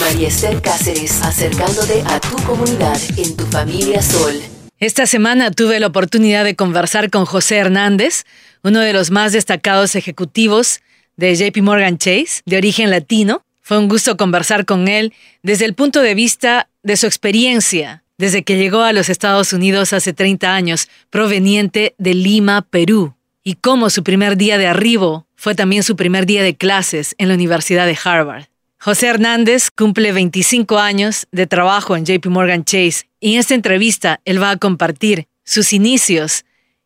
María 0.00 0.28
Esther 0.28 0.60
Cáceres, 0.60 1.22
acercándote 1.22 2.02
a 2.06 2.20
tu 2.20 2.36
comunidad 2.44 3.00
en 3.16 3.36
tu 3.36 3.44
familia 3.46 4.02
Sol. 4.02 4.34
Esta 4.78 5.06
semana 5.06 5.50
tuve 5.50 5.80
la 5.80 5.88
oportunidad 5.88 6.44
de 6.44 6.54
conversar 6.54 7.10
con 7.10 7.24
José 7.24 7.56
Hernández, 7.56 8.24
uno 8.62 8.80
de 8.80 8.92
los 8.92 9.10
más 9.10 9.32
destacados 9.32 9.96
ejecutivos 9.96 10.80
de 11.16 11.34
JP 11.34 11.62
Morgan 11.62 11.98
Chase, 11.98 12.42
de 12.46 12.58
origen 12.58 12.90
latino. 12.90 13.42
Fue 13.60 13.78
un 13.78 13.88
gusto 13.88 14.16
conversar 14.16 14.64
con 14.64 14.88
él 14.88 15.12
desde 15.42 15.64
el 15.64 15.74
punto 15.74 16.00
de 16.00 16.14
vista 16.14 16.68
de 16.82 16.96
su 16.96 17.06
experiencia 17.06 18.04
desde 18.18 18.42
que 18.42 18.56
llegó 18.56 18.82
a 18.82 18.92
los 18.92 19.08
Estados 19.08 19.52
Unidos 19.52 19.92
hace 19.92 20.12
30 20.12 20.52
años, 20.52 20.88
proveniente 21.08 21.94
de 21.98 22.14
Lima, 22.14 22.62
Perú, 22.62 23.14
y 23.44 23.54
cómo 23.54 23.90
su 23.90 24.02
primer 24.02 24.36
día 24.36 24.58
de 24.58 24.66
arribo 24.66 25.26
fue 25.36 25.54
también 25.54 25.84
su 25.84 25.94
primer 25.94 26.26
día 26.26 26.42
de 26.42 26.56
clases 26.56 27.14
en 27.18 27.28
la 27.28 27.34
Universidad 27.34 27.86
de 27.86 27.96
Harvard. 28.02 28.46
José 28.80 29.08
Hernández 29.08 29.72
cumple 29.72 30.12
25 30.12 30.78
años 30.78 31.26
de 31.32 31.48
trabajo 31.48 31.96
en 31.96 32.04
JP 32.04 32.26
Morgan 32.26 32.64
Chase 32.64 33.08
y 33.18 33.34
en 33.34 33.40
esta 33.40 33.54
entrevista 33.54 34.20
él 34.24 34.40
va 34.40 34.50
a 34.50 34.56
compartir 34.56 35.26
sus 35.44 35.72
inicios 35.72 36.44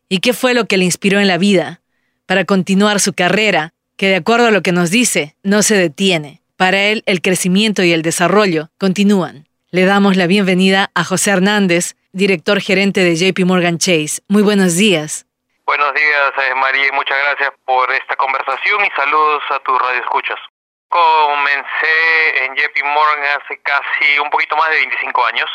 y 0.09 0.21
qué 0.21 0.33
fue 0.33 0.55
lo 0.55 0.65
que 0.65 0.79
le 0.79 0.87
inspiró 0.87 1.21
en 1.21 1.29
la 1.29 1.37
vida 1.37 1.83
para 2.25 2.47
continuar 2.47 2.99
su 2.99 3.13
carrera, 3.13 3.75
que 3.99 4.09
de 4.09 4.17
acuerdo 4.17 4.47
a 4.47 4.51
lo 4.51 4.63
que 4.63 4.73
nos 4.73 4.91
dice, 4.91 5.37
no 5.43 5.63
se 5.63 5.75
detiene. 5.77 6.41
Para 6.57 6.81
él 6.81 7.03
el 7.05 7.21
crecimiento 7.21 7.83
y 7.83 7.93
el 7.93 8.01
desarrollo 8.01 8.71
continúan. 8.79 9.47
Le 9.71 9.85
damos 9.85 10.17
la 10.17 10.27
bienvenida 10.27 10.91
a 10.95 11.05
José 11.05 11.33
Hernández, 11.33 11.95
director 12.13 12.63
gerente 12.63 13.01
de 13.01 13.17
JP 13.17 13.45
Morgan 13.45 13.77
Chase. 13.77 14.23
Muy 14.29 14.43
buenos 14.43 14.77
días. 14.77 15.27
Buenos 15.67 15.93
días, 15.93 16.33
eh, 16.39 16.55
María, 16.55 16.89
y 16.89 16.93
muchas 16.93 17.19
gracias 17.23 17.51
por 17.67 17.93
esta 17.93 18.17
conversación 18.17 18.83
y 18.83 18.91
saludos 18.97 19.43
a 19.51 19.59
tus 19.59 19.79
radioescuchas. 19.79 20.39
Comencé 20.93 22.45
en 22.45 22.55
JP 22.55 22.85
Morgan 22.85 23.25
hace 23.41 23.59
casi 23.63 24.19
un 24.19 24.29
poquito 24.29 24.55
más 24.57 24.69
de 24.69 24.77
25 24.77 25.25
años. 25.25 25.51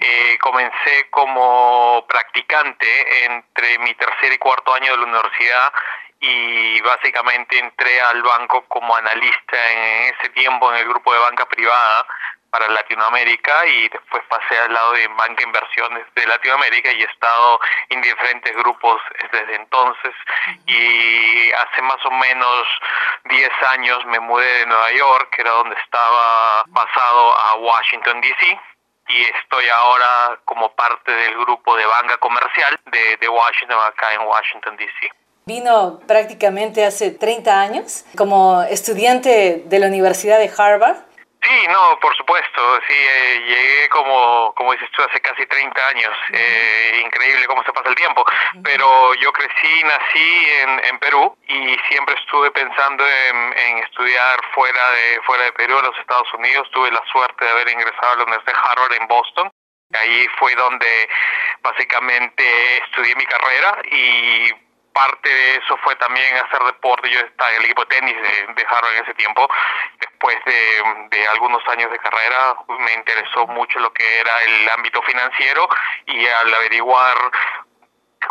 Eh, 0.00 0.36
comencé 0.40 1.08
como 1.10 2.04
practicante 2.08 3.24
entre 3.24 3.78
mi 3.78 3.94
tercer 3.94 4.32
y 4.32 4.38
cuarto 4.38 4.74
año 4.74 4.90
de 4.90 4.96
la 4.96 5.04
universidad 5.04 5.72
y 6.18 6.80
básicamente 6.80 7.56
entré 7.60 8.00
al 8.00 8.20
banco 8.20 8.64
como 8.66 8.96
analista 8.96 9.70
en 9.70 10.12
ese 10.12 10.28
tiempo 10.30 10.72
en 10.72 10.78
el 10.78 10.88
grupo 10.88 11.14
de 11.14 11.20
banca 11.20 11.46
privada 11.46 12.04
para 12.50 12.68
Latinoamérica 12.68 13.66
y 13.66 13.88
después 13.88 14.22
pasé 14.28 14.58
al 14.58 14.72
lado 14.72 14.92
de 14.92 15.06
Banca 15.08 15.42
Inversiones 15.42 16.04
de 16.14 16.26
Latinoamérica 16.26 16.92
y 16.92 17.02
he 17.02 17.06
estado 17.06 17.60
en 17.88 18.02
diferentes 18.02 18.56
grupos 18.56 19.00
desde 19.32 19.54
entonces 19.54 20.14
y 20.66 21.52
hace 21.52 21.82
más 21.82 22.04
o 22.04 22.10
menos 22.10 22.66
10 23.24 23.50
años 23.70 24.04
me 24.06 24.20
mudé 24.20 24.46
de 24.58 24.66
Nueva 24.66 24.92
York, 24.92 25.30
que 25.34 25.42
era 25.42 25.52
donde 25.52 25.76
estaba 25.76 26.64
pasado 26.74 27.38
a 27.38 27.54
Washington, 27.56 28.20
D.C. 28.20 28.60
Y 29.08 29.22
estoy 29.22 29.68
ahora 29.68 30.38
como 30.44 30.72
parte 30.74 31.10
del 31.10 31.36
grupo 31.38 31.76
de 31.76 31.84
banca 31.84 32.16
comercial 32.18 32.78
de, 32.86 33.16
de 33.16 33.28
Washington, 33.28 33.78
acá 33.84 34.14
en 34.14 34.20
Washington, 34.22 34.76
D.C. 34.76 35.10
Vino 35.46 35.98
prácticamente 36.06 36.84
hace 36.84 37.10
30 37.10 37.60
años 37.60 38.04
como 38.16 38.62
estudiante 38.62 39.62
de 39.64 39.78
la 39.78 39.86
Universidad 39.88 40.38
de 40.38 40.50
Harvard 40.56 41.09
Sí, 41.42 41.66
no, 41.68 41.98
por 42.00 42.14
supuesto, 42.16 42.80
sí, 42.86 42.94
eh, 42.94 43.44
llegué 43.46 43.88
como, 43.88 44.52
como 44.54 44.72
dices 44.72 44.90
tú, 44.90 45.02
hace 45.02 45.20
casi 45.20 45.46
30 45.46 45.88
años, 45.88 46.12
eh, 46.32 47.00
increíble 47.02 47.46
cómo 47.46 47.64
se 47.64 47.72
pasa 47.72 47.88
el 47.88 47.94
tiempo, 47.94 48.26
pero 48.62 49.14
yo 49.14 49.32
crecí, 49.32 49.82
nací 49.84 50.50
en, 50.62 50.84
en 50.84 50.98
Perú 50.98 51.34
y 51.48 51.78
siempre 51.88 52.14
estuve 52.20 52.50
pensando 52.50 53.06
en, 53.08 53.58
en, 53.58 53.78
estudiar 53.78 54.38
fuera 54.54 54.90
de, 54.90 55.20
fuera 55.22 55.44
de 55.44 55.52
Perú, 55.52 55.78
en 55.78 55.86
los 55.86 55.98
Estados 55.98 56.32
Unidos, 56.34 56.68
tuve 56.72 56.90
la 56.90 57.02
suerte 57.10 57.42
de 57.42 57.50
haber 57.50 57.70
ingresado 57.70 58.12
a 58.12 58.16
la 58.16 58.24
Universidad 58.24 58.52
de 58.52 58.68
Harvard 58.68 58.92
en 59.00 59.08
Boston, 59.08 59.50
ahí 59.98 60.28
fue 60.38 60.54
donde 60.54 61.08
básicamente 61.62 62.76
estudié 62.84 63.14
mi 63.16 63.24
carrera 63.24 63.78
y 63.90 64.69
parte 65.00 65.30
de 65.30 65.56
eso 65.56 65.78
fue 65.78 65.96
también 65.96 66.36
hacer 66.36 66.62
deporte. 66.62 67.08
Yo 67.08 67.20
estaba 67.20 67.50
en 67.52 67.56
el 67.56 67.64
equipo 67.64 67.84
de 67.84 67.96
tenis 67.96 68.16
de, 68.20 68.66
Harvard 68.68 68.94
en 68.96 69.04
ese 69.04 69.14
tiempo. 69.14 69.48
Después 69.98 70.36
de, 70.44 71.26
algunos 71.28 71.66
años 71.68 71.90
de 71.90 71.98
carrera 71.98 72.56
me 72.68 72.92
interesó 72.92 73.46
mucho 73.46 73.78
lo 73.78 73.92
que 73.92 74.20
era 74.20 74.42
el 74.42 74.68
ámbito 74.76 75.00
financiero 75.02 75.68
y 76.06 76.26
al 76.26 76.54
averiguar 76.54 77.16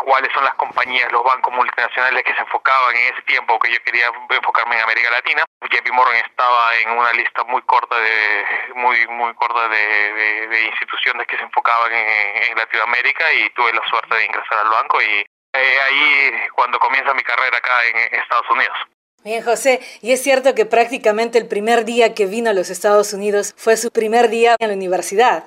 cuáles 0.04 0.32
son 0.32 0.44
las 0.44 0.54
compañías, 0.54 1.10
los 1.10 1.24
bancos 1.24 1.52
multinacionales 1.52 2.22
que 2.22 2.34
se 2.34 2.40
enfocaban 2.40 2.94
en 2.94 3.14
ese 3.14 3.22
tiempo 3.22 3.58
que 3.58 3.72
yo 3.72 3.82
quería 3.82 4.06
enfocarme 4.30 4.76
en 4.76 4.82
América 4.82 5.10
Latina. 5.10 5.44
JP 5.62 5.90
Morgan 5.92 6.16
estaba 6.16 6.76
en 6.76 6.90
una 6.90 7.12
lista 7.12 7.42
muy 7.44 7.62
corta 7.62 7.98
de 7.98 8.46
muy 8.74 9.06
muy 9.08 9.34
corta 9.34 9.68
de, 9.68 10.12
de, 10.12 10.46
de 10.46 10.64
instituciones 10.66 11.26
que 11.26 11.36
se 11.36 11.42
enfocaban 11.42 11.92
en, 11.92 12.42
en 12.44 12.56
Latinoamérica 12.56 13.32
y 13.32 13.50
tuve 13.50 13.72
la 13.72 13.82
suerte 13.88 14.14
de 14.14 14.26
ingresar 14.26 14.58
al 14.58 14.70
banco 14.70 15.02
y 15.02 15.26
ahí 15.52 16.32
cuando 16.54 16.78
comienza 16.78 17.14
mi 17.14 17.22
carrera 17.22 17.56
acá 17.56 17.84
en 17.86 18.20
Estados 18.20 18.50
Unidos. 18.50 18.76
Bien, 19.22 19.42
José, 19.42 19.80
y 20.00 20.12
es 20.12 20.22
cierto 20.22 20.54
que 20.54 20.64
prácticamente 20.64 21.38
el 21.38 21.46
primer 21.46 21.84
día 21.84 22.14
que 22.14 22.26
vino 22.26 22.50
a 22.50 22.54
los 22.54 22.70
Estados 22.70 23.12
Unidos 23.12 23.54
fue 23.56 23.76
su 23.76 23.90
primer 23.90 24.30
día 24.30 24.56
en 24.58 24.68
la 24.68 24.74
universidad. 24.74 25.44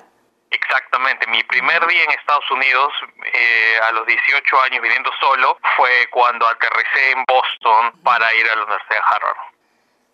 Exactamente, 0.50 1.26
mi 1.26 1.42
primer 1.42 1.84
día 1.88 2.04
en 2.04 2.10
Estados 2.12 2.48
Unidos, 2.52 2.92
eh, 3.24 3.74
a 3.88 3.92
los 3.92 4.06
18 4.06 4.60
años 4.62 4.80
viniendo 4.80 5.10
solo, 5.18 5.58
fue 5.76 5.90
cuando 6.12 6.46
aterricé 6.46 7.10
en 7.10 7.24
Boston 7.26 8.00
para 8.04 8.32
ir 8.34 8.48
a 8.48 8.54
la 8.54 8.62
Universidad 8.62 8.96
de 8.96 9.02
Harvard 9.02 9.53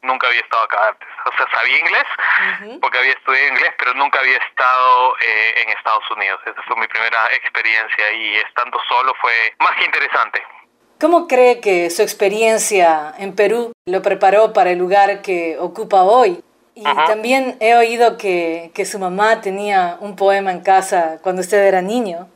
nunca 0.02 0.28
había 0.28 0.40
estado 0.40 0.64
acá 0.64 0.88
antes. 0.88 1.08
O 1.26 1.36
sea, 1.36 1.46
sabía 1.54 1.78
inglés, 1.78 2.78
porque 2.80 2.98
había 2.98 3.12
estudiado 3.12 3.48
inglés, 3.48 3.72
pero 3.78 3.94
nunca 3.94 4.20
había 4.20 4.38
estado 4.38 5.16
eh, 5.18 5.62
en 5.62 5.70
Estados 5.70 6.10
Unidos. 6.10 6.40
Esa 6.46 6.62
fue 6.62 6.76
mi 6.76 6.86
primera 6.86 7.32
experiencia 7.34 8.12
y 8.12 8.36
estando 8.36 8.78
solo 8.88 9.14
fue 9.20 9.32
más 9.60 9.76
que 9.76 9.84
interesante. 9.84 10.42
¿Cómo 11.00 11.26
cree 11.28 11.60
que 11.60 11.88
su 11.88 12.02
experiencia 12.02 13.14
en 13.18 13.34
Perú 13.34 13.72
lo 13.86 14.02
preparó 14.02 14.52
para 14.52 14.70
el 14.70 14.78
lugar 14.78 15.22
que 15.22 15.56
ocupa 15.58 16.02
hoy? 16.02 16.44
Y 16.74 16.84
también 16.84 17.56
he 17.60 17.74
oído 17.74 18.16
que, 18.16 18.70
que 18.74 18.84
su 18.84 18.98
mamá 18.98 19.40
tenía 19.40 19.96
un 20.00 20.16
poema 20.16 20.50
en 20.50 20.62
casa 20.62 21.18
cuando 21.22 21.40
usted 21.40 21.58
era 21.64 21.82
niño. 21.82 22.28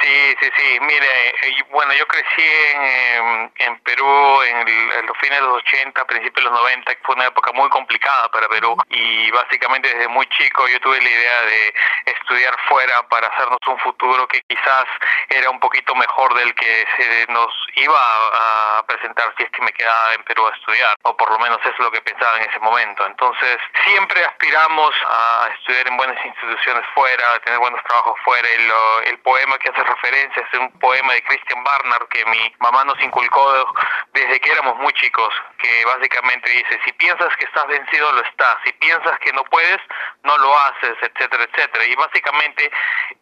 Sí, 0.00 0.34
sí, 0.40 0.50
sí. 0.56 0.78
Mire, 0.80 1.28
eh, 1.28 1.64
bueno, 1.70 1.92
yo 1.92 2.06
crecí 2.06 2.42
en, 2.42 2.82
em, 2.82 3.50
en 3.58 3.80
Perú 3.80 4.42
en, 4.42 4.66
en, 4.66 5.06
los 5.06 5.16
fines 5.18 5.38
de 5.38 5.46
los 5.46 5.58
80, 5.58 6.06
principios 6.06 6.44
de 6.44 6.50
los 6.50 6.58
90, 6.58 6.94
que 6.94 7.02
fue 7.04 7.14
una 7.16 7.26
época 7.26 7.52
muy 7.52 7.68
complicada 7.68 8.30
para 8.30 8.48
Perú. 8.48 8.76
Y 8.88 9.30
básicamente 9.30 9.92
desde 9.92 10.08
muy 10.08 10.26
chico 10.28 10.66
yo 10.68 10.80
tuve 10.80 11.00
la 11.02 11.10
idea 11.10 11.42
de 11.42 11.74
estudiar 12.06 12.56
fuera 12.68 13.06
para 13.08 13.28
hacernos 13.28 13.58
un 13.66 13.78
futuro 13.78 14.26
que 14.28 14.40
quizás 14.48 14.86
era 15.28 15.50
un 15.50 15.60
poquito 15.60 15.94
mejor 15.94 16.34
del 16.34 16.54
que 16.54 16.86
se 16.96 17.26
nos 17.32 17.52
iba 17.76 18.78
a 18.78 18.84
presentar 18.86 19.32
si 19.36 19.44
es 19.44 19.50
que 19.50 19.62
me 19.62 19.72
quedaba 19.72 20.14
en 20.14 20.22
Perú 20.24 20.46
a 20.46 20.54
estudiar. 20.54 20.94
O 21.02 21.16
por 21.16 21.30
lo 21.30 21.38
menos 21.38 21.58
eso 21.60 21.70
es 21.70 21.78
lo 21.78 21.90
que 21.90 22.00
pensaba 22.02 22.38
en 22.38 22.48
ese 22.48 22.58
momento. 22.60 23.06
Entonces, 23.06 23.58
siempre 23.84 24.24
aspiramos 24.24 24.94
a 25.08 25.48
estudiar 25.58 25.88
en 25.88 25.96
buenas 25.96 26.24
instituciones 26.24 26.84
fuera, 26.94 27.34
a 27.34 27.38
tener 27.40 27.58
buenos 27.58 27.82
trabajos 27.84 28.18
fuera. 28.24 28.48
Y 28.48 28.66
lo, 28.66 29.00
el 29.02 29.18
poema 29.20 29.58
que 29.58 29.68
hace 29.68 29.82
referencia 29.82 30.42
es 30.42 30.58
un 30.58 30.70
poema 30.78 31.12
de 31.12 31.22
Christian 31.24 31.62
Barnard 31.64 32.08
que 32.08 32.24
mi 32.26 32.54
mamá 32.58 32.84
nos 32.84 33.00
inculcó 33.00 33.74
desde 34.12 34.40
que 34.40 34.52
éramos 34.52 34.76
muy 34.76 34.92
chicos, 34.94 35.32
que 35.58 35.84
básicamente 35.84 36.50
dice, 36.50 36.80
si 36.84 36.92
piensas 36.92 37.34
que 37.36 37.44
estás 37.44 37.66
vencido, 37.66 38.12
lo 38.12 38.22
estás, 38.22 38.56
si 38.64 38.72
piensas 38.74 39.18
que 39.20 39.32
no 39.32 39.44
puedes, 39.44 39.80
no 40.24 40.36
lo 40.38 40.58
haces, 40.58 40.96
etcétera, 41.00 41.44
etcétera. 41.44 41.84
Y 41.84 41.94
básicamente 41.94 42.70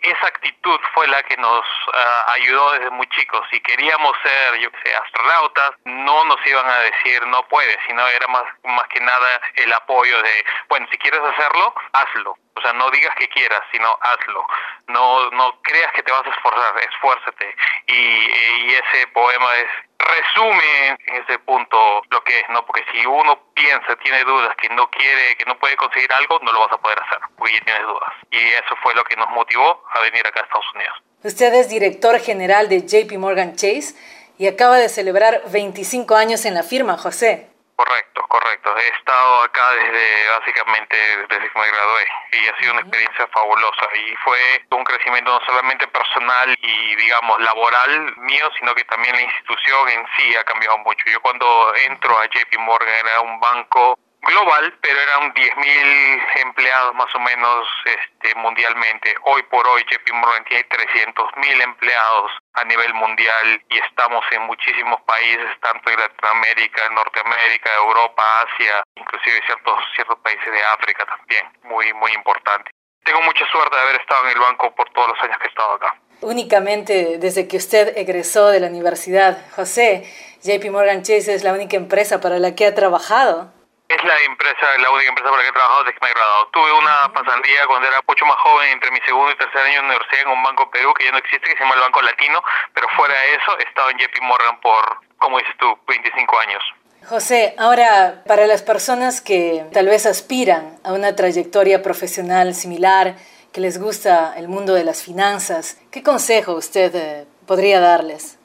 esa 0.00 0.26
actitud 0.26 0.80
fue 0.94 1.06
la 1.08 1.22
que 1.24 1.36
nos 1.36 1.60
uh, 1.60 2.30
ayudó 2.34 2.72
desde 2.72 2.90
muy 2.90 3.06
chicos. 3.08 3.46
Si 3.50 3.60
queríamos 3.60 4.16
ser, 4.22 4.37
yo 4.60 4.70
que 4.70 4.78
sé, 4.82 4.96
astronautas, 4.96 5.72
no 5.84 6.24
nos 6.24 6.46
iban 6.46 6.68
a 6.68 6.78
decir 6.80 7.26
no 7.26 7.46
puedes, 7.48 7.76
sino 7.86 8.06
era 8.08 8.26
más, 8.28 8.44
más 8.64 8.86
que 8.88 9.00
nada 9.00 9.40
el 9.56 9.72
apoyo 9.72 10.22
de, 10.22 10.44
bueno, 10.68 10.86
si 10.90 10.98
quieres 10.98 11.20
hacerlo, 11.20 11.74
hazlo. 11.92 12.36
O 12.54 12.60
sea, 12.60 12.72
no 12.72 12.90
digas 12.90 13.14
que 13.16 13.28
quieras, 13.28 13.62
sino 13.70 13.96
hazlo. 14.00 14.44
No, 14.88 15.30
no 15.30 15.60
creas 15.62 15.92
que 15.92 16.02
te 16.02 16.10
vas 16.10 16.26
a 16.26 16.30
esforzar, 16.30 16.74
esfuérzate. 16.90 17.54
Y, 17.86 17.92
y 17.92 18.74
ese 18.74 19.06
poema 19.08 19.56
es 19.58 19.68
resume 19.98 20.88
en 21.06 21.22
ese 21.22 21.38
punto 21.40 22.02
lo 22.10 22.22
que 22.24 22.40
es, 22.40 22.48
¿no? 22.48 22.64
Porque 22.66 22.84
si 22.92 23.04
uno 23.06 23.38
piensa, 23.54 23.96
tiene 23.96 24.24
dudas, 24.24 24.56
que 24.56 24.68
no 24.70 24.90
quiere, 24.90 25.36
que 25.36 25.44
no 25.44 25.58
puede 25.58 25.76
conseguir 25.76 26.12
algo, 26.12 26.38
no 26.42 26.52
lo 26.52 26.60
vas 26.60 26.72
a 26.72 26.78
poder 26.78 26.98
hacer, 27.00 27.18
porque 27.36 27.54
ya 27.54 27.64
tienes 27.64 27.82
dudas. 27.82 28.12
Y 28.30 28.38
eso 28.38 28.74
fue 28.82 28.94
lo 28.94 29.04
que 29.04 29.16
nos 29.16 29.28
motivó 29.30 29.84
a 29.92 30.00
venir 30.00 30.26
acá 30.26 30.40
a 30.40 30.44
Estados 30.44 30.74
Unidos. 30.74 30.96
Usted 31.24 31.52
es 31.54 31.68
director 31.68 32.18
general 32.20 32.68
de 32.68 32.86
JP 32.86 33.18
Morgan 33.18 33.56
Chase 33.56 33.94
y 34.38 34.46
acaba 34.46 34.78
de 34.78 34.88
celebrar 34.88 35.42
25 35.50 36.14
años 36.14 36.44
en 36.44 36.54
la 36.54 36.62
firma, 36.62 36.96
José. 36.96 37.48
Correcto, 37.78 38.22
correcto. 38.26 38.76
He 38.76 38.88
estado 38.88 39.42
acá 39.42 39.70
desde 39.70 40.28
básicamente 40.36 40.96
desde 41.28 41.48
que 41.48 41.58
me 41.60 41.70
gradué 41.70 42.08
y 42.32 42.48
ha 42.48 42.58
sido 42.58 42.72
una 42.72 42.80
experiencia 42.80 43.26
fabulosa 43.28 43.86
y 43.94 44.16
fue 44.16 44.38
un 44.72 44.82
crecimiento 44.82 45.30
no 45.30 45.46
solamente 45.46 45.86
personal 45.86 46.58
y 46.60 46.96
digamos 46.96 47.40
laboral 47.40 48.16
mío, 48.16 48.50
sino 48.58 48.74
que 48.74 48.84
también 48.84 49.14
la 49.14 49.22
institución 49.22 49.88
en 49.90 50.04
sí 50.16 50.34
ha 50.34 50.42
cambiado 50.42 50.78
mucho. 50.78 51.04
Yo 51.06 51.20
cuando 51.20 51.72
entro 51.86 52.18
a 52.18 52.26
JP 52.26 52.58
Morgan 52.58 53.06
era 53.06 53.20
un 53.20 53.38
banco 53.38 53.96
global, 54.22 54.74
pero 54.80 55.00
eran 55.00 55.32
10.000 55.34 56.40
empleados 56.42 56.94
más 56.94 57.14
o 57.14 57.20
menos 57.20 57.66
este, 57.84 58.34
mundialmente. 58.36 59.14
Hoy 59.24 59.42
por 59.44 59.66
hoy 59.66 59.82
JP 59.84 60.12
Morgan 60.14 60.44
tiene 60.44 60.68
300.000 60.68 61.62
empleados 61.62 62.32
a 62.54 62.64
nivel 62.64 62.94
mundial 62.94 63.62
y 63.68 63.78
estamos 63.78 64.24
en 64.32 64.42
muchísimos 64.42 65.00
países, 65.02 65.48
tanto 65.60 65.90
en 65.90 66.00
Latinoamérica, 66.00 66.88
Norteamérica, 66.90 67.70
Europa, 67.76 68.22
Asia, 68.42 68.82
inclusive 68.96 69.40
ciertos, 69.46 69.84
ciertos 69.94 70.18
países 70.18 70.52
de 70.52 70.62
África 70.64 71.06
también, 71.06 71.46
muy, 71.64 71.92
muy 71.94 72.12
importante. 72.12 72.70
Tengo 73.04 73.22
mucha 73.22 73.46
suerte 73.50 73.74
de 73.74 73.82
haber 73.82 74.00
estado 74.00 74.24
en 74.26 74.32
el 74.32 74.38
banco 74.40 74.74
por 74.74 74.90
todos 74.90 75.08
los 75.08 75.20
años 75.22 75.38
que 75.38 75.44
he 75.44 75.48
estado 75.48 75.72
acá. 75.74 75.96
Únicamente 76.20 77.18
desde 77.18 77.46
que 77.46 77.56
usted 77.56 77.96
egresó 77.96 78.48
de 78.48 78.60
la 78.60 78.66
universidad, 78.66 79.38
José, 79.54 80.04
JP 80.42 80.70
Morgan 80.70 81.02
Chase 81.02 81.32
es 81.32 81.44
la 81.44 81.52
única 81.52 81.76
empresa 81.76 82.20
para 82.20 82.38
la 82.38 82.54
que 82.54 82.66
ha 82.66 82.74
trabajado. 82.74 83.52
Es 83.88 84.04
la 84.04 84.20
empresa, 84.20 84.66
la 84.82 84.90
única 84.90 85.08
empresa 85.08 85.30
para 85.30 85.38
la 85.38 85.42
que 85.44 85.48
he 85.48 85.52
trabajado 85.52 85.84
desde 85.84 85.98
que 85.98 86.04
me 86.04 86.10
he 86.10 86.14
graduado. 86.14 86.48
Tuve 86.48 86.72
una 86.72 87.10
pasantía 87.10 87.66
cuando 87.66 87.88
era 87.88 88.02
mucho 88.06 88.26
más 88.26 88.36
joven, 88.36 88.68
entre 88.70 88.90
mi 88.90 89.00
segundo 89.00 89.32
y 89.32 89.36
tercer 89.36 89.62
año 89.62 89.80
de 89.80 89.86
universidad, 89.86 90.20
en 90.20 90.28
un 90.28 90.42
banco 90.42 90.70
Perú 90.70 90.92
que 90.92 91.04
ya 91.04 91.12
no 91.12 91.16
existe, 91.16 91.48
que 91.48 91.56
se 91.56 91.60
llama 91.60 91.74
el 91.74 91.80
Banco 91.80 92.02
Latino, 92.02 92.42
pero 92.74 92.86
fuera 92.90 93.14
de 93.14 93.34
eso 93.36 93.58
he 93.58 93.62
estado 93.62 93.88
en 93.88 93.96
JP 93.96 94.20
Morgan 94.20 94.60
por, 94.60 95.00
como 95.16 95.38
dices 95.38 95.56
tú, 95.58 95.74
25 95.86 96.38
años. 96.38 96.62
José, 97.08 97.54
ahora, 97.58 98.22
para 98.26 98.46
las 98.46 98.62
personas 98.62 99.22
que 99.22 99.64
tal 99.72 99.86
vez 99.86 100.04
aspiran 100.04 100.78
a 100.84 100.92
una 100.92 101.16
trayectoria 101.16 101.82
profesional 101.82 102.52
similar, 102.54 103.14
que 103.54 103.62
les 103.62 103.80
gusta 103.80 104.34
el 104.36 104.48
mundo 104.48 104.74
de 104.74 104.84
las 104.84 105.02
finanzas, 105.02 105.80
¿qué 105.90 106.02
consejo 106.02 106.52
usted 106.52 106.94
eh, 106.94 107.26
podría 107.46 107.80
darles? 107.80 108.38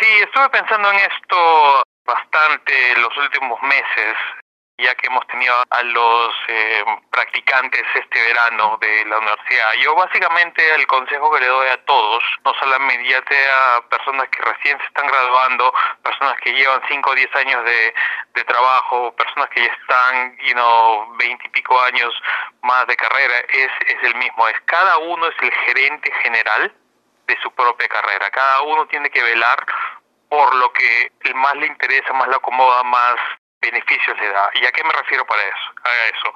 Sí, 0.00 0.08
estuve 0.24 0.50
pensando 0.50 0.90
en 0.90 0.98
esto 0.98 1.84
bastante 2.04 2.96
los 2.96 3.16
últimos 3.16 3.62
meses 3.62 4.16
ya 4.82 4.94
que 4.96 5.06
hemos 5.06 5.26
tenido 5.28 5.54
a 5.70 5.82
los 5.82 6.34
eh, 6.48 6.84
practicantes 7.10 7.82
este 7.94 8.22
verano 8.22 8.78
de 8.80 9.04
la 9.06 9.18
universidad. 9.18 9.72
Yo 9.80 9.94
básicamente 9.94 10.74
el 10.74 10.86
consejo 10.86 11.32
que 11.32 11.40
le 11.40 11.46
doy 11.46 11.68
a 11.68 11.84
todos, 11.84 12.22
no 12.44 12.52
solamente 12.54 13.34
a 13.50 13.80
personas 13.88 14.28
que 14.28 14.42
recién 14.42 14.78
se 14.78 14.84
están 14.86 15.06
graduando, 15.06 15.72
personas 16.02 16.36
que 16.40 16.52
llevan 16.52 16.82
5 16.88 17.10
o 17.10 17.14
10 17.14 17.36
años 17.36 17.64
de, 17.64 17.94
de 18.34 18.44
trabajo, 18.44 19.14
personas 19.16 19.48
que 19.50 19.64
ya 19.64 19.72
están, 19.72 20.36
you 20.38 20.54
know, 20.54 21.16
20 21.16 21.46
y 21.46 21.48
pico 21.50 21.80
años 21.82 22.12
más 22.62 22.86
de 22.86 22.96
carrera, 22.96 23.38
es, 23.48 23.70
es 23.86 24.02
el 24.02 24.14
mismo, 24.16 24.48
es 24.48 24.60
cada 24.66 24.98
uno 24.98 25.26
es 25.26 25.36
el 25.40 25.52
gerente 25.52 26.12
general 26.22 26.74
de 27.26 27.38
su 27.42 27.50
propia 27.54 27.88
carrera, 27.88 28.30
cada 28.30 28.62
uno 28.62 28.86
tiene 28.86 29.10
que 29.10 29.22
velar 29.22 29.64
por 30.28 30.54
lo 30.54 30.72
que 30.72 31.12
más 31.34 31.54
le 31.56 31.66
interesa, 31.66 32.12
más 32.14 32.28
le 32.28 32.36
acomoda, 32.36 32.82
más 32.84 33.16
beneficios 33.62 34.18
le 34.18 34.28
da. 34.28 34.50
¿Y 34.54 34.66
a 34.66 34.72
qué 34.72 34.84
me 34.84 34.92
refiero 34.92 35.24
para 35.24 35.42
eso? 35.42 35.72
A 35.84 35.90
eso. 36.08 36.34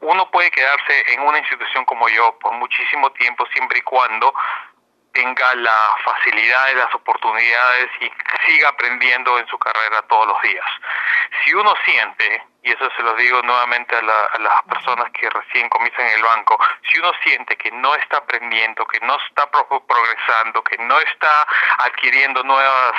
Uno 0.00 0.30
puede 0.30 0.50
quedarse 0.50 1.12
en 1.12 1.20
una 1.22 1.38
institución 1.38 1.84
como 1.86 2.08
yo 2.08 2.38
por 2.38 2.52
muchísimo 2.52 3.10
tiempo 3.12 3.46
siempre 3.52 3.78
y 3.78 3.82
cuando 3.82 4.32
tenga 5.12 5.54
la 5.54 5.96
facilidad 6.04 6.66
de 6.66 6.74
las 6.74 6.94
oportunidades 6.94 7.88
y 8.00 8.12
siga 8.46 8.68
aprendiendo 8.68 9.38
en 9.38 9.46
su 9.48 9.58
carrera 9.58 10.02
todos 10.08 10.26
los 10.28 10.42
días. 10.42 10.66
Si 11.42 11.54
uno 11.54 11.74
siente, 11.86 12.42
y 12.66 12.72
eso 12.72 12.90
se 12.96 13.02
lo 13.04 13.14
digo 13.14 13.40
nuevamente 13.42 13.94
a, 13.94 14.00
a 14.00 14.38
las 14.40 14.62
personas 14.64 15.12
que 15.12 15.30
recién 15.30 15.68
comienzan 15.68 16.04
en 16.04 16.14
el 16.16 16.22
banco, 16.22 16.58
si 16.90 16.98
uno 16.98 17.12
siente 17.22 17.56
que 17.56 17.70
no 17.70 17.94
está 17.94 18.16
aprendiendo, 18.16 18.84
que 18.86 18.98
no 19.06 19.16
está 19.28 19.48
progresando, 19.48 20.64
que 20.64 20.76
no 20.78 20.98
está 20.98 21.46
adquiriendo 21.78 22.42
nuevas 22.42 22.92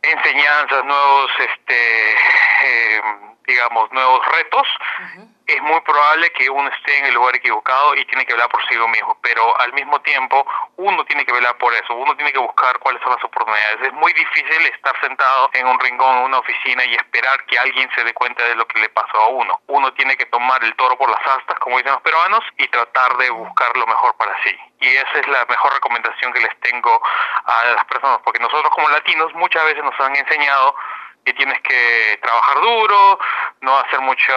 enseñanzas, 0.00 0.84
nuevos, 0.86 1.30
este, 1.38 2.12
eh, 2.12 3.02
digamos, 3.46 3.92
nuevos 3.92 4.26
retos, 4.26 4.66
es 5.46 5.62
muy 5.62 5.80
probable 5.82 6.30
que 6.32 6.50
uno 6.50 6.68
esté 6.68 6.98
en 6.98 7.06
el 7.06 7.14
lugar 7.14 7.36
equivocado 7.36 7.94
y 7.94 8.04
tiene 8.06 8.26
que 8.26 8.32
velar 8.32 8.48
por 8.48 8.66
sí 8.68 8.76
mismo, 8.76 9.16
pero 9.22 9.58
al 9.60 9.72
mismo 9.72 10.00
tiempo 10.00 10.44
uno 10.76 11.04
tiene 11.04 11.24
que 11.24 11.32
velar 11.32 11.56
por 11.58 11.72
eso, 11.72 11.94
uno 11.94 12.16
tiene 12.16 12.32
que 12.32 12.38
buscar 12.38 12.78
cuáles 12.80 13.00
son 13.02 13.12
las 13.12 13.22
oportunidades. 13.22 13.80
Es 13.82 13.92
muy 13.92 14.12
difícil 14.12 14.66
estar 14.66 15.00
sentado 15.00 15.50
en 15.52 15.66
un 15.66 15.78
rincón, 15.78 16.18
en 16.18 16.24
una 16.24 16.38
oficina 16.38 16.84
y 16.84 16.94
esperar 16.94 17.44
que 17.46 17.58
alguien 17.58 17.88
se 17.94 18.02
dé 18.02 18.12
cuenta 18.12 18.44
de 18.48 18.54
lo 18.56 18.66
que 18.66 18.80
le 18.80 18.88
pasó 18.88 19.18
a 19.18 19.28
uno. 19.28 19.60
Uno 19.66 19.92
tiene 19.94 20.16
que 20.16 20.26
tomar 20.26 20.62
el 20.64 20.74
toro 20.76 20.96
por 20.96 21.10
las 21.10 21.26
astas, 21.26 21.58
como 21.58 21.78
dicen 21.78 21.92
los 21.92 22.02
peruanos, 22.02 22.44
y 22.58 22.68
tratar 22.68 23.16
de 23.16 23.30
buscar 23.30 23.76
lo 23.76 23.86
mejor 23.86 24.16
para 24.16 24.34
sí. 24.42 24.56
Y 24.80 24.88
esa 24.88 25.20
es 25.20 25.28
la 25.28 25.44
mejor 25.46 25.72
recomendación 25.72 26.32
que 26.32 26.40
les 26.40 26.60
tengo 26.60 27.00
a 27.44 27.64
las 27.74 27.84
personas, 27.86 28.18
porque 28.24 28.40
nosotros 28.40 28.70
como 28.70 28.88
latinos 28.88 29.32
muchas 29.34 29.64
veces 29.64 29.84
nos 29.84 29.98
han 30.00 30.16
enseñado 30.16 30.74
que 31.26 31.34
tienes 31.34 31.60
que 31.62 32.18
trabajar 32.22 32.60
duro, 32.60 33.18
no 33.60 33.76
hacer 33.80 34.00
mucho, 34.00 34.32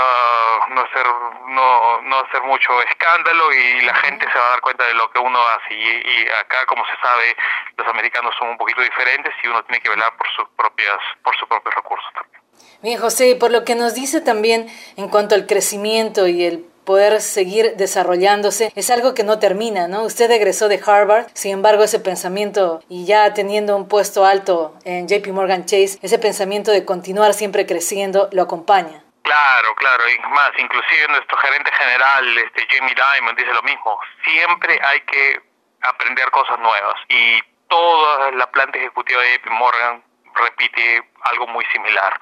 no 0.69 0.81
hacer, 0.81 1.05
no, 1.49 2.01
no 2.01 2.19
hacer 2.19 2.41
mucho 2.41 2.81
escándalo 2.81 3.53
y 3.53 3.81
la 3.81 3.93
gente 3.93 4.25
se 4.31 4.39
va 4.39 4.47
a 4.47 4.49
dar 4.49 4.61
cuenta 4.61 4.85
de 4.85 4.95
lo 4.95 5.09
que 5.11 5.19
uno 5.19 5.39
hace. 5.39 5.75
Y, 5.75 6.27
acá, 6.41 6.65
como 6.65 6.83
se 6.87 6.97
sabe, 6.99 7.37
los 7.77 7.87
americanos 7.87 8.35
son 8.39 8.49
un 8.49 8.57
poquito 8.57 8.81
diferentes 8.81 9.31
y 9.43 9.47
uno 9.47 9.63
tiene 9.65 9.81
que 9.83 9.89
velar 9.89 10.17
por 10.17 10.27
sus 10.31 10.49
propias, 10.57 10.97
por 11.23 11.37
sus 11.37 11.47
propios 11.47 11.75
recursos 11.75 12.11
también. 12.13 12.41
Bien, 12.81 12.99
José, 12.99 13.35
por 13.35 13.51
lo 13.51 13.65
que 13.65 13.75
nos 13.75 13.93
dice 13.93 14.21
también 14.21 14.67
en 14.95 15.09
cuanto 15.09 15.35
al 15.35 15.45
crecimiento 15.45 16.27
y 16.27 16.45
el 16.45 16.59
poder 16.89 17.21
seguir 17.21 17.75
desarrollándose 17.75 18.71
es 18.75 18.89
algo 18.89 19.13
que 19.13 19.23
no 19.23 19.37
termina, 19.37 19.87
¿no? 19.87 20.03
Usted 20.03 20.31
egresó 20.31 20.67
de 20.69 20.81
Harvard, 20.83 21.27
sin 21.33 21.51
embargo 21.51 21.83
ese 21.83 21.99
pensamiento 21.99 22.81
y 22.89 23.05
ya 23.05 23.31
teniendo 23.35 23.75
un 23.75 23.87
puesto 23.87 24.25
alto 24.25 24.73
en 24.85 25.07
JP 25.07 25.27
Morgan 25.27 25.65
Chase, 25.65 25.99
ese 26.01 26.17
pensamiento 26.17 26.71
de 26.71 26.85
continuar 26.85 27.35
siempre 27.35 27.67
creciendo 27.67 28.27
lo 28.31 28.41
acompaña. 28.41 29.03
Claro, 29.21 29.75
claro, 29.75 30.03
y 30.09 30.19
más, 30.29 30.49
inclusive 30.57 31.07
nuestro 31.09 31.37
gerente 31.37 31.71
general, 31.71 32.37
este 32.39 32.65
Jamie 32.71 32.95
Dimon, 32.95 33.35
dice 33.35 33.53
lo 33.53 33.61
mismo, 33.61 33.99
siempre 34.23 34.79
hay 34.81 35.01
que 35.01 35.41
aprender 35.81 36.31
cosas 36.31 36.57
nuevas 36.57 36.95
y 37.07 37.39
toda 37.67 38.31
la 38.31 38.49
planta 38.49 38.79
ejecutiva 38.79 39.21
de 39.21 39.37
JP 39.37 39.51
Morgan 39.51 40.08
repite 40.39 41.03
algo 41.21 41.47
muy 41.47 41.65
similar 41.65 42.19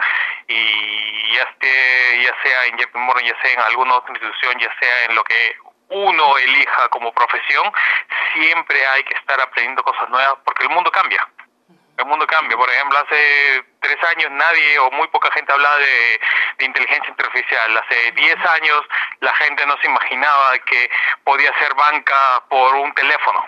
y 0.48 1.34
ya 1.34 1.44
esté 1.44 2.24
ya 2.24 2.36
sea 2.44 2.66
en 2.66 2.78
JP 2.78 2.96
Morgan 2.96 3.26
ya 3.26 3.42
sea 3.42 3.54
en 3.54 3.60
alguna 3.62 3.96
otra 3.96 4.14
institución 4.14 4.60
ya 4.60 4.74
sea 4.80 5.06
en 5.06 5.16
lo 5.16 5.24
que 5.24 5.58
uno 5.90 6.38
elija 6.38 6.90
como 6.90 7.14
profesión 7.14 7.72
siempre 8.34 8.86
hay 8.88 9.04
que 9.04 9.16
estar 9.16 9.40
aprendiendo 9.40 9.84
cosas 9.84 10.10
nuevas 10.10 10.38
porque 10.44 10.64
el 10.64 10.70
mundo 10.70 10.92
cambia 10.92 11.26
el 11.98 12.06
mundo 12.06 12.28
cambia. 12.28 12.56
Por 12.56 12.70
ejemplo, 12.70 12.98
hace 13.00 13.64
tres 13.82 13.98
años 14.04 14.32
nadie 14.32 14.80
o 14.80 14.92
muy 14.92 15.08
poca 15.08 15.32
gente 15.32 15.52
hablaba 15.52 15.78
de, 15.78 16.22
de, 16.60 16.66
inteligencia 16.66 17.14
artificial. 17.18 17.78
Hace 17.78 18.12
diez 18.12 18.38
años 18.46 18.82
la 19.20 19.34
gente 19.36 19.66
no 19.66 19.76
se 19.82 19.88
imaginaba 19.88 20.58
que 20.60 20.90
podía 21.24 21.52
ser 21.60 21.74
banca 21.74 22.44
por 22.50 22.76
un 22.76 22.94
teléfono, 22.94 23.44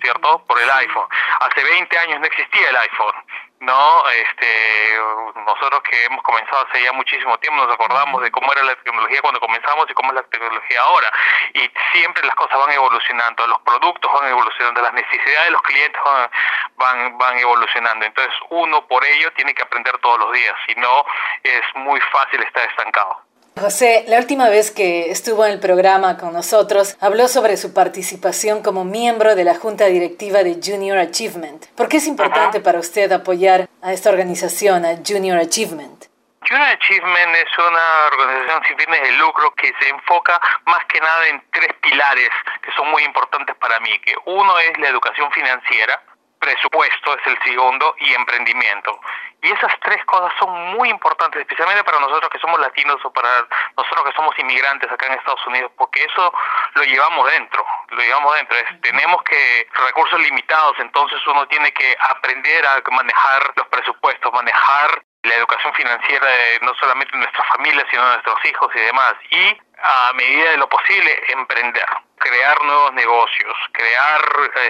¿cierto? 0.00 0.44
Por 0.46 0.60
el 0.60 0.70
iPhone. 0.70 1.06
Hace 1.40 1.62
20 1.62 1.98
años 1.98 2.20
no 2.20 2.26
existía 2.26 2.70
el 2.70 2.76
iPhone. 2.76 3.21
No, 3.62 4.02
este, 4.10 4.98
nosotros 5.46 5.82
que 5.84 6.04
hemos 6.06 6.20
comenzado 6.24 6.66
hace 6.66 6.82
ya 6.82 6.92
muchísimo 6.94 7.38
tiempo 7.38 7.64
nos 7.64 7.72
acordamos 7.72 8.20
de 8.20 8.28
cómo 8.32 8.52
era 8.52 8.64
la 8.64 8.74
tecnología 8.74 9.22
cuando 9.22 9.38
comenzamos 9.38 9.86
y 9.88 9.94
cómo 9.94 10.08
es 10.10 10.16
la 10.16 10.22
tecnología 10.24 10.80
ahora. 10.82 11.08
Y 11.54 11.70
siempre 11.92 12.26
las 12.26 12.34
cosas 12.34 12.58
van 12.58 12.72
evolucionando, 12.72 13.46
los 13.46 13.60
productos 13.60 14.12
van 14.12 14.30
evolucionando, 14.30 14.82
las 14.82 14.92
necesidades 14.94 15.44
de 15.44 15.50
los 15.52 15.62
clientes 15.62 16.02
van, 16.04 16.30
van, 16.74 17.18
van 17.18 17.38
evolucionando. 17.38 18.04
Entonces 18.04 18.34
uno 18.50 18.84
por 18.88 19.04
ello 19.04 19.32
tiene 19.34 19.54
que 19.54 19.62
aprender 19.62 19.96
todos 19.98 20.18
los 20.18 20.32
días, 20.32 20.56
si 20.66 20.74
no 20.74 21.06
es 21.44 21.62
muy 21.76 22.00
fácil 22.00 22.42
estar 22.42 22.68
estancado. 22.68 23.31
José, 23.60 24.04
la 24.08 24.16
última 24.16 24.48
vez 24.48 24.70
que 24.70 25.10
estuvo 25.10 25.44
en 25.44 25.52
el 25.52 25.60
programa 25.60 26.16
con 26.16 26.32
nosotros, 26.32 26.96
habló 27.00 27.28
sobre 27.28 27.56
su 27.56 27.74
participación 27.74 28.62
como 28.62 28.84
miembro 28.84 29.34
de 29.34 29.44
la 29.44 29.54
Junta 29.54 29.86
Directiva 29.86 30.42
de 30.42 30.58
Junior 30.64 30.96
Achievement. 30.98 31.66
¿Por 31.76 31.88
qué 31.88 31.98
es 31.98 32.06
importante 32.06 32.60
para 32.60 32.78
usted 32.78 33.12
apoyar 33.12 33.68
a 33.82 33.92
esta 33.92 34.10
organización, 34.10 34.86
a 34.86 34.96
Junior 35.06 35.38
Achievement? 35.38 36.06
Junior 36.48 36.68
Achievement 36.68 37.36
es 37.36 37.58
una 37.58 38.06
organización 38.10 38.62
sin 38.66 38.78
fines 38.78 39.02
de 39.02 39.12
lucro 39.18 39.54
que 39.54 39.72
se 39.80 39.88
enfoca 39.90 40.40
más 40.64 40.84
que 40.86 40.98
nada 41.00 41.28
en 41.28 41.44
tres 41.52 41.72
pilares 41.82 42.30
que 42.62 42.72
son 42.72 42.90
muy 42.90 43.04
importantes 43.04 43.54
para 43.56 43.78
mí, 43.80 43.96
que 44.00 44.14
uno 44.26 44.58
es 44.58 44.78
la 44.78 44.88
educación 44.88 45.30
financiera, 45.30 46.02
presupuesto 46.40 47.16
es 47.18 47.26
el 47.26 47.38
segundo 47.44 47.94
y 48.00 48.14
emprendimiento. 48.14 48.98
Y 49.42 49.50
esas 49.50 49.72
tres 49.80 50.04
cosas 50.04 50.32
son 50.38 50.50
muy 50.76 50.88
importantes, 50.88 51.40
especialmente 51.40 51.82
para 51.82 51.98
nosotros 51.98 52.30
que 52.30 52.38
somos 52.38 52.60
latinos 52.60 52.96
o 53.04 53.12
para 53.12 53.28
nosotros 53.76 54.04
que 54.06 54.12
somos 54.12 54.38
inmigrantes 54.38 54.90
acá 54.90 55.06
en 55.06 55.14
Estados 55.14 55.44
Unidos, 55.48 55.72
porque 55.76 56.04
eso 56.04 56.32
lo 56.74 56.84
llevamos 56.84 57.28
dentro, 57.32 57.66
lo 57.88 58.02
llevamos 58.02 58.34
dentro. 58.36 58.56
tenemos 58.82 59.22
que 59.24 59.68
recursos 59.72 60.20
limitados, 60.20 60.76
entonces 60.78 61.18
uno 61.26 61.46
tiene 61.48 61.72
que 61.72 61.96
aprender 61.98 62.64
a 62.66 62.80
manejar 62.92 63.52
los 63.56 63.66
presupuestos, 63.66 64.32
manejar 64.32 65.02
la 65.24 65.34
educación 65.34 65.74
financiera 65.74 66.26
de 66.26 66.60
no 66.62 66.74
solamente 66.76 67.16
nuestra 67.16 67.44
familia, 67.44 67.84
sino 67.90 68.04
de 68.04 68.12
nuestros 68.12 68.44
hijos 68.44 68.70
y 68.74 68.80
demás. 68.80 69.14
Y 69.30 69.60
a 69.82 70.12
medida 70.14 70.50
de 70.50 70.56
lo 70.56 70.68
posible, 70.68 71.20
emprender 71.28 71.86
crear 72.22 72.62
nuevos 72.62 72.92
negocios, 72.94 73.54
crear 73.72 74.20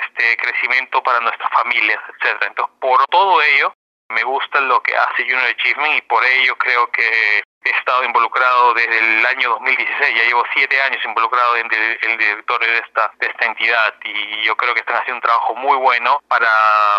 este 0.02 0.36
crecimiento 0.38 1.02
para 1.02 1.20
nuestras 1.20 1.50
familias, 1.50 2.00
etcétera. 2.08 2.46
Entonces, 2.46 2.74
por 2.80 3.04
todo 3.08 3.42
ello, 3.42 3.74
Me 4.12 4.24
gusta 4.24 4.60
lo 4.60 4.82
que 4.82 4.94
hace 4.94 5.22
Junior 5.22 5.48
Achievement 5.48 5.96
y 5.96 6.02
por 6.02 6.22
ello 6.24 6.56
creo 6.58 6.90
que 6.90 7.42
he 7.64 7.70
estado 7.70 8.04
involucrado 8.04 8.74
desde 8.74 8.98
el 8.98 9.24
año 9.26 9.50
2016, 9.50 10.16
ya 10.16 10.24
llevo 10.24 10.44
siete 10.52 10.82
años 10.82 11.02
involucrado 11.04 11.56
en 11.56 11.68
el, 11.72 12.18
directorio 12.18 12.68
de 12.72 12.78
esta, 12.78 13.10
de 13.18 13.26
esta 13.28 13.46
entidad 13.46 13.94
y 14.04 14.42
yo 14.44 14.54
creo 14.56 14.74
que 14.74 14.80
están 14.80 14.96
haciendo 14.96 15.16
un 15.16 15.22
trabajo 15.22 15.54
muy 15.54 15.76
bueno 15.78 16.20
para 16.28 16.48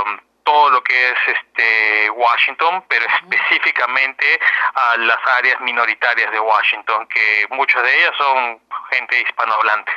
um, 0.06 0.20
todo 0.44 0.72
lo 0.72 0.84
que 0.84 1.10
es 1.10 1.18
este 1.28 2.10
Washington, 2.10 2.84
pero 2.88 3.06
específicamente 3.06 4.40
a 4.74 4.98
las 4.98 5.20
áreas 5.38 5.60
minoritarias 5.62 6.32
de 6.32 6.40
Washington, 6.40 7.08
que 7.08 7.46
muchas 7.52 7.84
de 7.84 7.96
ellas 7.96 8.16
son 8.18 8.62
gente 8.90 9.22
hispanohablante. 9.22 9.92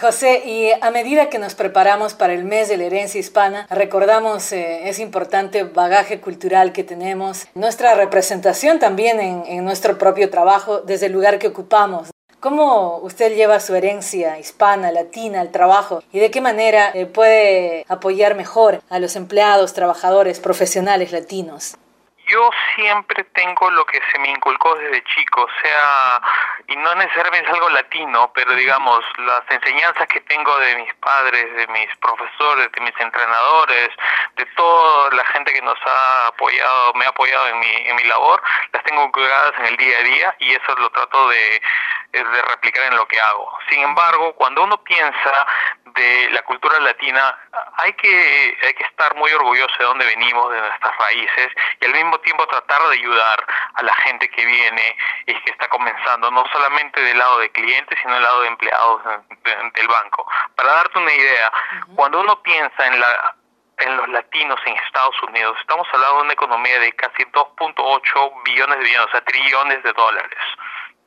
José, 0.00 0.42
y 0.44 0.72
a 0.80 0.90
medida 0.90 1.30
que 1.30 1.38
nos 1.38 1.54
preparamos 1.54 2.14
para 2.14 2.32
el 2.32 2.44
mes 2.44 2.68
de 2.68 2.76
la 2.76 2.84
herencia 2.84 3.20
hispana, 3.20 3.68
recordamos 3.70 4.50
eh, 4.52 4.88
ese 4.88 5.00
importante 5.00 5.62
bagaje 5.62 6.20
cultural 6.20 6.72
que 6.72 6.82
tenemos, 6.82 7.46
nuestra 7.54 7.94
representación 7.94 8.80
también 8.80 9.20
en, 9.20 9.64
nuestro 9.64 9.96
propio 9.96 10.28
trabajo 10.28 10.80
desde 10.80 11.06
el 11.06 11.12
lugar 11.12 11.38
que 11.38 11.46
ocupamos. 11.46 12.08
¿Cómo 12.40 12.98
usted 12.98 13.36
lleva 13.36 13.60
su 13.60 13.76
herencia 13.76 14.40
hispana, 14.40 14.90
latina 14.90 15.40
al 15.40 15.52
trabajo 15.52 16.02
y 16.12 16.18
de 16.18 16.32
qué 16.32 16.40
manera 16.40 16.90
eh, 16.92 17.06
puede 17.06 17.84
apoyar 17.88 18.34
mejor 18.34 18.82
a 18.90 18.98
los 18.98 19.14
empleados, 19.14 19.72
trabajadores, 19.72 20.40
profesionales 20.40 21.12
latinos? 21.12 21.76
Yo 22.26 22.50
siempre 22.74 23.24
tengo 23.24 23.70
lo 23.70 23.84
que 23.86 24.00
se 24.10 24.18
me 24.18 24.30
inculcó 24.30 24.74
desde 24.76 25.02
chico, 25.04 25.42
o 25.42 25.62
sea, 25.62 26.20
y 26.68 26.76
no 26.76 26.94
necesariamente 26.96 27.48
es 27.48 27.54
algo 27.54 27.68
latino, 27.70 28.32
pero 28.34 28.52
digamos, 28.54 29.04
las 29.18 29.42
enseñanzas 29.48 30.08
que 30.08 30.20
tengo 30.22 30.56
de 30.58 30.76
mis 30.76 30.92
padres, 30.94 31.54
de 31.54 31.66
mis 31.68 31.88
profesores, 31.98 32.70
de 32.72 32.80
mis 32.80 32.94
entrenadores, 32.98 33.90
de 34.36 34.46
toda 34.56 35.10
la 35.12 35.24
gente 35.26 35.52
que 35.52 35.62
nos 35.62 35.78
ha 35.86 36.26
apoyado, 36.28 36.94
me 36.94 37.04
ha 37.04 37.10
apoyado 37.10 37.48
en 37.48 37.58
mi, 37.60 37.72
en 37.86 37.96
mi 37.96 38.04
labor, 38.04 38.42
las 38.72 38.82
tengo 38.84 39.04
inculcadas 39.04 39.54
en 39.58 39.66
el 39.66 39.76
día 39.76 39.98
a 39.98 40.02
día 40.02 40.36
y 40.40 40.52
eso 40.52 40.74
lo 40.76 40.90
trato 40.90 41.28
de, 41.28 41.62
de 42.24 42.42
replicar 42.42 42.84
en 42.84 42.96
lo 42.96 43.06
que 43.06 43.20
hago. 43.20 43.58
Sin 43.68 43.80
embargo, 43.80 44.34
cuando 44.34 44.62
uno 44.62 44.82
piensa 44.82 45.46
de 45.84 46.30
la 46.30 46.42
cultura 46.42 46.78
latina, 46.80 47.36
hay 47.78 47.92
que, 47.94 48.58
hay 48.62 48.74
que 48.74 48.84
estar 48.84 49.14
muy 49.16 49.32
orgulloso 49.32 49.74
de 49.78 49.84
dónde 49.84 50.06
venimos, 50.06 50.52
de 50.52 50.60
nuestras 50.60 50.96
raíces, 50.98 51.48
y 51.80 51.84
al 51.86 51.92
mismo 51.92 52.18
tiempo 52.20 52.46
tratar 52.46 52.82
de 52.88 52.94
ayudar 52.94 53.46
a 53.74 53.82
la 53.82 53.94
gente 53.96 54.28
que 54.30 54.44
viene 54.44 54.96
y 55.26 55.34
que 55.40 55.50
está 55.50 55.68
comenzando, 55.68 56.30
no 56.30 56.44
solamente 56.52 57.00
del 57.00 57.18
lado 57.18 57.38
de 57.38 57.50
clientes, 57.50 57.98
sino 58.02 58.14
del 58.14 58.22
lado 58.22 58.42
de 58.42 58.48
empleados 58.48 59.02
del 59.74 59.88
banco. 59.88 60.26
Para 60.54 60.72
darte 60.72 60.98
una 60.98 61.12
idea, 61.12 61.52
cuando 61.94 62.20
uno 62.20 62.42
piensa 62.42 62.86
en 62.86 63.00
la 63.00 63.34
en 63.78 63.96
los 63.96 64.08
latinos 64.08 64.58
en 64.64 64.74
Estados 64.74 65.22
Unidos, 65.22 65.56
estamos 65.60 65.86
hablando 65.92 66.16
de 66.16 66.22
una 66.22 66.32
economía 66.32 66.78
de 66.80 66.92
casi 66.92 67.24
2.8 67.24 68.42
billones 68.44 68.78
de 68.78 68.84
billones, 68.84 69.08
o 69.08 69.10
sea, 69.10 69.20
trillones 69.22 69.82
de 69.82 69.92
dólares. 69.92 70.38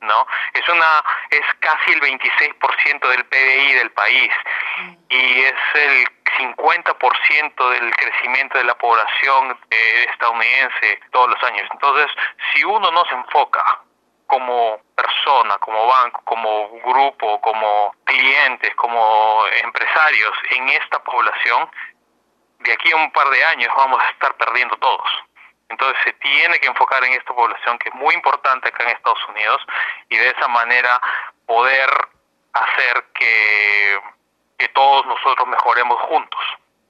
¿No? 0.02 0.28
Es 0.54 0.68
una 0.70 1.04
es 1.30 1.46
casi 1.60 1.92
el 1.92 2.02
26% 2.02 3.08
del 3.08 3.26
PBI 3.26 3.74
del 3.74 3.92
país 3.92 4.32
mm. 4.80 4.96
y 5.10 5.42
es 5.42 5.56
el 5.76 6.08
50% 6.40 7.70
del 7.70 7.96
crecimiento 7.96 8.58
de 8.58 8.64
la 8.64 8.78
población 8.78 9.58
eh, 9.70 10.08
estadounidense 10.12 11.00
todos 11.12 11.30
los 11.30 11.44
años. 11.44 11.68
Entonces, 11.72 12.10
si 12.54 12.64
uno 12.64 12.92
no 12.92 13.06
se 13.06 13.16
enfoca 13.16 13.82
como 14.28 14.80
persona, 14.96 15.58
como 15.58 15.88
banco, 15.88 16.22
como 16.24 16.70
grupo, 16.82 17.42
como 17.42 17.96
clientes, 18.04 18.74
como 18.76 19.44
empresarios 19.64 20.34
en 20.52 20.70
esta 20.70 21.04
población, 21.04 21.70
de 22.60 22.74
aquí 22.74 22.92
a 22.92 22.98
un 22.98 23.12
par 23.12 23.30
de 23.30 23.44
años 23.44 23.74
vamos 23.76 24.02
a 24.02 24.10
estar 24.10 24.36
perdiendo 24.36 24.76
todos. 24.78 25.10
Entonces 25.70 26.04
se 26.04 26.14
tiene 26.14 26.60
que 26.60 26.68
enfocar 26.68 27.04
en 27.04 27.14
esta 27.14 27.34
población 27.34 27.78
que 27.80 27.90
es 27.90 27.96
muy 27.96 28.14
importante 28.16 28.70
acá 28.70 28.84
en 28.84 28.90
Estados 28.90 29.24
Unidos 29.30 29.62
y 30.10 30.18
de 30.18 30.30
esa 30.30 30.48
manera 30.48 31.00
poder 31.46 31.90
hacer 32.54 33.06
que, 33.14 34.00
que 34.58 34.68
todos 34.70 35.06
nosotros 35.06 35.48
mejoremos 35.48 36.00
juntos. 36.02 36.40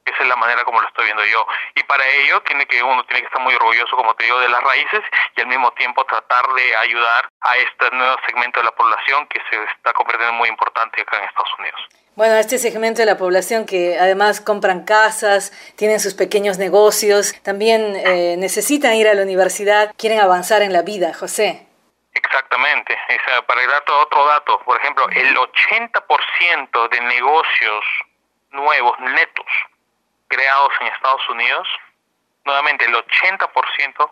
Esa 0.10 0.24
es 0.24 0.28
la 0.28 0.36
manera 0.36 0.64
como 0.64 0.82
lo 0.82 0.88
estoy 0.88 1.06
viendo 1.06 1.24
yo. 1.26 1.46
Y 1.76 1.84
para 1.84 2.06
ello 2.08 2.42
tiene 2.42 2.66
que 2.66 2.82
uno 2.82 3.04
tiene 3.06 3.22
que 3.22 3.28
estar 3.28 3.42
muy 3.42 3.54
orgulloso, 3.56 3.96
como 3.96 4.16
te 4.16 4.24
digo, 4.24 4.40
de 4.40 4.50
las 4.50 4.64
raíces 4.64 5.02
y 5.36 5.42
al 5.42 5.48
mismo 5.48 5.72
tiempo 5.74 6.04
tratar 6.06 6.48
de 6.54 6.76
ayudar 6.76 7.30
a 7.42 7.58
este 7.58 7.96
nuevo 7.96 8.16
segmento 8.26 8.60
de 8.60 8.66
la 8.66 8.72
población 8.72 9.28
que 9.28 9.40
se 9.50 9.64
está 9.76 9.94
convirtiendo 9.94 10.34
muy 10.34 10.50
importante 10.50 11.02
acá 11.02 11.18
en 11.18 11.24
Estados 11.26 11.54
Unidos. 11.60 11.80
Bueno, 12.16 12.36
este 12.36 12.58
segmento 12.58 13.00
de 13.00 13.06
la 13.06 13.18
población 13.18 13.66
que 13.66 13.98
además 13.98 14.42
compran 14.42 14.84
casas, 14.84 15.54
tienen 15.78 16.02
sus 16.02 16.16
pequeños 16.16 16.58
negocios, 16.58 17.34
también 17.44 17.96
eh, 17.96 18.36
necesitan 18.38 18.96
ir 18.96 19.08
a 19.08 19.14
la 19.14 19.24
universidad, 19.24 19.94
quieren 19.98 20.20
avanzar 20.20 20.62
en 20.62 20.74
la 20.74 20.82
vida, 20.82 21.14
José. 21.14 21.66
Exactamente. 22.14 22.98
para 23.48 23.66
dar 23.68 23.84
otro 24.02 24.26
dato, 24.26 24.60
por 24.66 24.78
ejemplo, 24.82 25.08
el 25.12 25.36
80% 25.38 26.90
de 26.90 27.02
negocios 27.02 27.86
nuevos, 28.52 29.00
netos, 29.00 29.46
creados 30.30 30.72
en 30.80 30.88
Estados 30.88 31.28
Unidos, 31.30 31.68
nuevamente 32.46 32.86
el 32.86 32.96
80% 32.96 34.12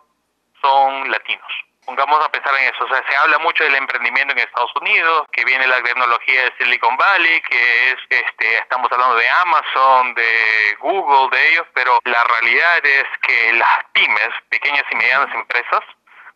son 0.62 1.12
latinos. 1.12 1.48
Pongamos 1.86 2.20
a 2.26 2.30
pensar 2.30 2.54
en 2.56 2.66
eso, 2.66 2.84
o 2.84 2.88
sea, 2.90 3.02
se 3.10 3.16
habla 3.16 3.40
mucho 3.40 3.64
del 3.64 3.76
emprendimiento 3.76 4.34
en 4.34 4.40
Estados 4.40 4.72
Unidos, 4.82 5.26
que 5.32 5.46
viene 5.46 5.66
la 5.68 5.82
tecnología 5.82 6.44
de 6.44 6.54
Silicon 6.58 6.98
Valley, 6.98 7.40
que 7.42 7.92
es, 7.92 7.98
este, 8.10 8.58
estamos 8.58 8.92
hablando 8.92 9.16
de 9.16 9.30
Amazon, 9.30 10.14
de 10.14 10.76
Google, 10.80 11.30
de 11.38 11.48
ellos, 11.54 11.66
pero 11.74 12.00
la 12.04 12.26
realidad 12.26 12.86
es 12.86 13.06
que 13.22 13.54
las 13.54 13.86
pymes, 13.94 14.30
pequeñas 14.50 14.84
y 14.92 14.96
medianas 14.96 15.34
empresas, 15.34 15.80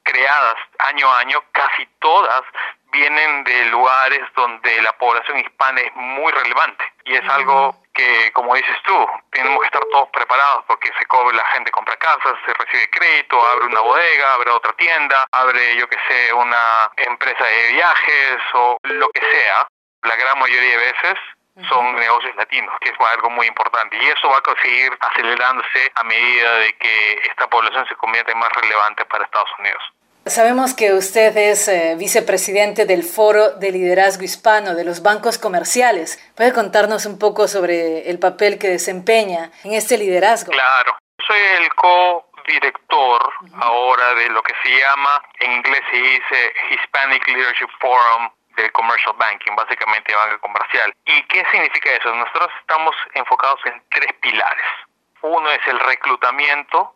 creadas 0.03 0.55
año 0.79 1.11
a 1.11 1.19
año, 1.19 1.43
casi 1.51 1.85
todas 2.00 2.43
vienen 2.91 3.43
de 3.43 3.65
lugares 3.65 4.21
donde 4.36 4.81
la 4.81 4.91
población 4.93 5.39
hispana 5.39 5.81
es 5.81 5.95
muy 5.95 6.31
relevante 6.31 6.83
y 7.05 7.15
es 7.15 7.27
algo 7.29 7.75
que, 7.93 8.31
como 8.33 8.55
dices 8.55 8.75
tú, 8.83 9.07
tenemos 9.31 9.60
que 9.60 9.65
estar 9.65 9.83
todos 9.91 10.10
preparados 10.10 10.63
porque 10.67 10.91
se 10.98 11.05
cobre, 11.05 11.36
la 11.36 11.45
gente 11.48 11.71
compra 11.71 11.98
casas, 11.98 12.36
se 12.45 12.53
recibe 12.53 12.89
crédito, 12.89 13.45
abre 13.48 13.65
una 13.65 13.81
bodega, 13.81 14.33
abre 14.33 14.51
otra 14.51 14.74
tienda, 14.74 15.25
abre, 15.31 15.75
yo 15.75 15.88
que 15.88 15.98
sé, 16.07 16.33
una 16.33 16.89
empresa 16.98 17.43
de 17.43 17.74
viajes 17.74 18.38
o 18.53 18.77
lo 18.83 19.10
que 19.10 19.21
sea. 19.31 19.67
La 20.03 20.15
gran 20.15 20.39
mayoría 20.39 20.77
de 20.77 20.77
veces 20.77 21.17
son 21.69 21.95
negocios 21.95 22.36
latinos, 22.36 22.75
que 22.79 22.89
es 22.89 22.95
algo 23.00 23.29
muy 23.29 23.48
importante. 23.48 23.98
Y 23.98 24.07
eso 24.07 24.29
va 24.29 24.38
a 24.38 24.62
seguir 24.62 24.98
acelerándose 25.00 25.91
a 25.95 26.03
medida 26.03 26.55
de 26.60 26.74
que 26.77 27.13
esta 27.29 27.48
población 27.48 27.86
se 27.88 27.95
convierte 27.95 28.31
en 28.31 28.39
más 28.39 28.51
relevante 28.53 29.05
para 29.05 29.25
Estados 29.25 29.51
Unidos. 29.60 29.83
Sabemos 30.27 30.75
que 30.75 30.93
usted 30.93 31.35
es 31.35 31.67
eh, 31.67 31.95
vicepresidente 31.97 32.85
del 32.85 33.01
Foro 33.01 33.57
de 33.57 33.71
Liderazgo 33.71 34.23
Hispano 34.23 34.75
de 34.75 34.85
los 34.85 35.01
bancos 35.01 35.39
comerciales. 35.39 36.21
¿Puede 36.37 36.53
contarnos 36.53 37.07
un 37.07 37.17
poco 37.17 37.47
sobre 37.47 38.07
el 38.07 38.19
papel 38.19 38.59
que 38.59 38.67
desempeña 38.67 39.49
en 39.63 39.73
este 39.73 39.97
liderazgo? 39.97 40.51
Claro, 40.51 40.95
soy 41.25 41.39
el 41.57 41.73
co-director 41.73 43.33
ahora 43.61 44.13
de 44.13 44.29
lo 44.29 44.43
que 44.43 44.53
se 44.61 44.69
llama, 44.69 45.23
en 45.39 45.53
inglés 45.53 45.81
se 45.89 45.97
dice 45.97 46.53
Hispanic 46.69 47.27
Leadership 47.27 47.69
Forum 47.79 48.29
del 48.55 48.71
Commercial 48.73 49.15
Banking, 49.17 49.55
básicamente 49.55 50.13
banca 50.13 50.37
comercial. 50.37 50.93
¿Y 51.05 51.23
qué 51.23 51.43
significa 51.51 51.89
eso? 51.93 52.13
Nosotros 52.13 52.49
estamos 52.59 52.95
enfocados 53.15 53.59
en 53.65 53.81
tres 53.89 54.13
pilares. 54.21 54.65
Uno 55.23 55.49
es 55.49 55.67
el 55.67 55.79
reclutamiento 55.79 56.93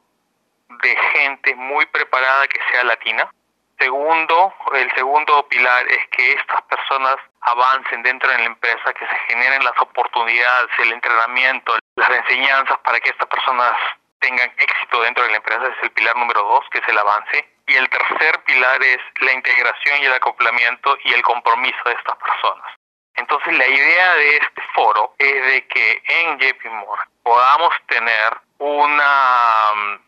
de 0.82 0.96
gente 1.14 1.56
muy 1.56 1.86
preparada 1.88 2.48
que 2.48 2.60
sea 2.72 2.84
latina. 2.84 3.30
Segundo, 3.78 4.54
el 4.74 4.92
segundo 4.94 5.48
pilar 5.50 5.86
es 5.88 6.08
que 6.10 6.34
estas 6.34 6.62
personas 6.64 7.18
avancen 7.42 8.04
dentro 8.04 8.30
de 8.30 8.38
la 8.38 8.46
empresa, 8.46 8.94
que 8.94 9.06
se 9.06 9.16
generen 9.28 9.64
las 9.64 9.78
oportunidades, 9.80 10.70
el 10.80 10.94
entrenamiento, 10.94 11.78
las 11.96 12.10
enseñanzas 12.10 12.78
para 12.80 13.00
que 13.00 13.10
estas 13.10 13.28
personas 13.28 13.74
tengan 14.20 14.50
éxito 14.58 15.02
dentro 15.02 15.24
de 15.24 15.32
la 15.32 15.38
empresa. 15.38 15.68
es 15.68 15.84
el 15.84 15.92
pilar 15.92 16.16
número 16.16 16.42
dos, 16.42 16.66
que 16.72 16.80
es 16.80 16.88
el 16.88 16.98
avance. 16.98 17.48
Y 17.68 17.76
el 17.76 17.90
tercer 17.90 18.44
pilar 18.44 18.82
es 18.82 19.00
la 19.20 19.34
integración 19.34 20.02
y 20.02 20.06
el 20.06 20.14
acoplamiento 20.14 20.98
y 21.04 21.14
el 21.14 21.22
compromiso 21.22 21.82
de 21.86 21.94
estas 21.94 22.16
personas. 22.18 22.74
Entonces 23.16 23.58
la 23.58 23.68
idea 23.68 24.16
de 24.16 24.38
este 24.38 24.62
foro 24.74 25.14
es 25.18 25.46
de 25.46 25.68
que 25.68 26.04
en 26.06 26.40
JP 26.40 26.66
Morgan 26.66 27.08
podamos 27.24 27.74
tener 27.88 28.38
una 28.60 30.00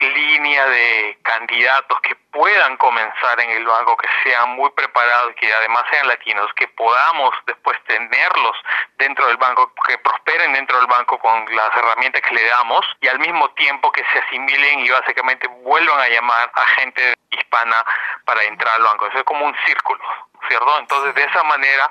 línea 0.00 0.66
de 0.66 1.18
candidatos 1.22 2.00
que 2.00 2.14
puedan 2.32 2.76
comenzar 2.78 3.38
en 3.40 3.50
el 3.50 3.66
banco, 3.66 3.96
que 3.96 4.08
sean 4.22 4.50
muy 4.50 4.70
preparados, 4.70 5.34
que 5.36 5.52
además 5.52 5.84
sean 5.90 6.08
latinos, 6.08 6.50
que 6.54 6.68
podamos 6.68 7.34
después 7.46 7.78
tenerlos 7.84 8.56
dentro 8.96 9.26
del 9.26 9.36
banco, 9.36 9.72
que 9.86 9.98
prosperen 9.98 10.52
dentro 10.54 10.78
del 10.78 10.86
banco 10.86 11.18
con 11.18 11.44
las 11.54 11.76
herramientas 11.76 12.22
que 12.22 12.34
le 12.34 12.46
damos 12.46 12.84
y 13.00 13.08
al 13.08 13.18
mismo 13.18 13.50
tiempo 13.50 13.92
que 13.92 14.04
se 14.12 14.18
asimilen 14.20 14.80
y 14.80 14.90
básicamente 14.90 15.46
vuelvan 15.48 16.00
a 16.00 16.08
llamar 16.08 16.50
a 16.54 16.66
gente 16.80 17.14
hispana 17.30 17.84
para 18.24 18.42
entrar 18.44 18.74
al 18.76 18.82
banco. 18.82 19.06
Eso 19.06 19.18
es 19.18 19.24
como 19.24 19.44
un 19.44 19.56
círculo, 19.66 20.02
¿cierto? 20.48 20.78
Entonces 20.78 21.14
de 21.14 21.24
esa 21.24 21.42
manera 21.44 21.90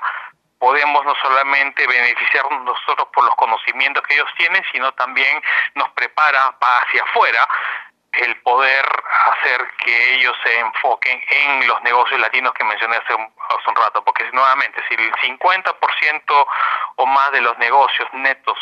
podemos 0.58 1.04
no 1.06 1.14
solamente 1.22 1.86
beneficiarnos 1.86 2.62
nosotros 2.64 3.08
por 3.14 3.24
los 3.24 3.34
conocimientos 3.36 4.02
que 4.06 4.14
ellos 4.14 4.28
tienen, 4.36 4.62
sino 4.70 4.92
también 4.92 5.42
nos 5.74 5.88
prepara 5.90 6.54
para 6.58 6.80
hacia 6.80 7.02
afuera 7.02 7.48
el 8.20 8.40
poder 8.42 8.84
hacer 9.26 9.66
que 9.84 10.14
ellos 10.14 10.34
se 10.44 10.58
enfoquen 10.58 11.20
en 11.28 11.66
los 11.66 11.82
negocios 11.82 12.20
latinos 12.20 12.52
que 12.54 12.64
mencioné 12.64 12.96
hace 12.96 13.14
un, 13.14 13.76
rato, 13.76 14.04
porque 14.04 14.24
nuevamente, 14.32 14.82
si 14.88 14.94
el 14.94 15.12
50% 15.12 16.46
o 16.96 17.06
más 17.06 17.32
de 17.32 17.40
los 17.40 17.56
negocios 17.58 18.08
netos 18.12 18.58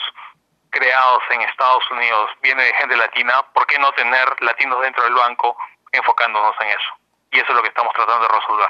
creados 0.71 1.23
en 1.31 1.41
Estados 1.43 1.83
Unidos 1.91 2.31
viene 2.43 2.63
de 2.63 2.75
gente 2.75 2.97
latina, 2.97 3.43
¿por 3.53 3.67
qué 3.67 3.79
no 3.79 3.91
tener 3.93 4.27
latinos 4.43 4.81
dentro 4.83 5.03
del 5.05 5.15
banco 5.15 5.57
enfocándonos 5.93 6.55
en 6.61 6.69
eso? 6.69 6.89
Y 7.33 7.41
eso 7.41 7.49
es 7.49 7.57
lo 7.57 7.63
que 7.63 7.69
estamos 7.69 7.93
tratando 7.95 8.29
de 8.29 8.35
resolver. 8.35 8.69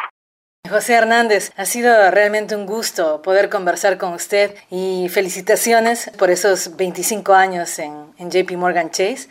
José 0.69 0.95
Hernández, 0.95 1.53
ha 1.59 1.65
sido 1.65 2.11
realmente 2.11 2.55
un 2.55 2.67
gusto 2.67 3.23
poder 3.23 3.49
conversar 3.49 3.99
con 3.99 4.13
usted 4.13 4.55
y 4.71 5.09
felicitaciones 5.09 6.11
por 6.19 6.31
esos 6.31 6.77
25 6.77 7.35
años 7.35 7.79
en, 7.79 8.15
en 8.19 8.31
JP 8.31 8.53
Morgan 8.53 8.91
Chase. 8.91 9.31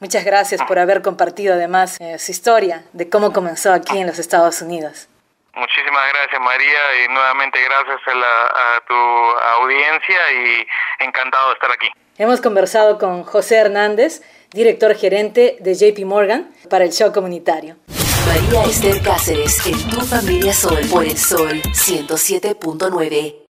Muchas 0.00 0.24
gracias 0.24 0.60
por 0.62 0.78
haber 0.78 1.02
compartido 1.02 1.54
además 1.54 1.96
eh, 2.00 2.18
su 2.18 2.30
historia 2.30 2.84
de 2.92 3.08
cómo 3.08 3.32
comenzó 3.32 3.72
aquí 3.72 3.98
en 3.98 4.06
los 4.06 4.18
Estados 4.18 4.62
Unidos. 4.62 5.08
Muchísimas 5.54 6.12
gracias 6.12 6.40
María 6.40 7.04
y 7.04 7.12
nuevamente 7.12 7.58
gracias 7.64 8.00
a, 8.06 8.14
la, 8.14 8.76
a 8.76 8.80
tu 8.86 8.94
audiencia 8.94 10.32
y 10.32 11.04
encantado 11.04 11.48
de 11.48 11.54
estar 11.54 11.70
aquí. 11.72 11.88
Hemos 12.16 12.40
conversado 12.40 12.98
con 12.98 13.24
José 13.24 13.56
Hernández, 13.56 14.22
director 14.50 14.94
gerente 14.94 15.56
de 15.60 15.74
JP 15.74 16.04
Morgan 16.04 16.48
para 16.70 16.84
el 16.84 16.92
show 16.92 17.12
comunitario. 17.12 17.76
María 18.26 18.64
Esther 18.64 19.02
Cáceres 19.02 19.66
en 19.66 19.90
Tu 19.90 20.00
Familia 20.00 20.52
Sol 20.52 20.80
por 20.90 21.04
el 21.04 21.16
Sol 21.16 21.60
107.9. 21.62 23.46